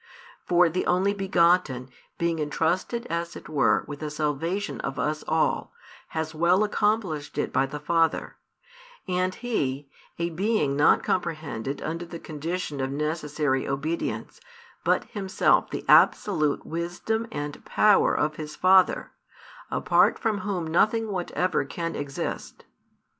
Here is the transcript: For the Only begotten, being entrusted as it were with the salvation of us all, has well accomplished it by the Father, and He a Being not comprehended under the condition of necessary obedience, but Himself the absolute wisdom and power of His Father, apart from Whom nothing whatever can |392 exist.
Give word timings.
For 0.47 0.67
the 0.67 0.87
Only 0.87 1.13
begotten, 1.13 1.87
being 2.17 2.39
entrusted 2.39 3.05
as 3.05 3.35
it 3.35 3.47
were 3.47 3.85
with 3.87 3.99
the 3.99 4.09
salvation 4.09 4.79
of 4.81 4.97
us 4.97 5.23
all, 5.27 5.73
has 6.07 6.33
well 6.33 6.63
accomplished 6.63 7.37
it 7.37 7.53
by 7.53 7.67
the 7.67 7.79
Father, 7.79 8.35
and 9.07 9.35
He 9.35 9.91
a 10.17 10.31
Being 10.31 10.75
not 10.75 11.03
comprehended 11.03 11.83
under 11.83 12.07
the 12.07 12.17
condition 12.17 12.81
of 12.81 12.89
necessary 12.89 13.67
obedience, 13.67 14.41
but 14.83 15.03
Himself 15.03 15.69
the 15.69 15.85
absolute 15.87 16.65
wisdom 16.65 17.27
and 17.31 17.63
power 17.63 18.11
of 18.15 18.37
His 18.37 18.55
Father, 18.55 19.11
apart 19.69 20.17
from 20.17 20.39
Whom 20.39 20.65
nothing 20.65 21.11
whatever 21.11 21.63
can 21.63 21.93
|392 21.93 21.95
exist. 21.97 22.65